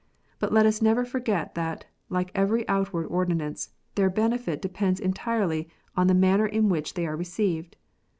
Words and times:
But 0.39 0.51
let 0.51 0.65
us 0.65 0.81
never 0.81 1.05
for 1.05 1.19
get 1.19 1.53
that, 1.53 1.85
like 2.09 2.31
every 2.33 2.67
outward 2.67 3.03
ordinance, 3.05 3.69
their 3.93 4.09
benefit 4.09 4.59
depends 4.59 4.99
entirely 4.99 5.69
on 5.95 6.07
the 6.07 6.15
manner 6.15 6.47
in 6.47 6.69
which 6.69 6.95
they 6.95 7.05
are 7.05 7.15
received. 7.15 7.77